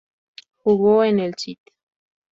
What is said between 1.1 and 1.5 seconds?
el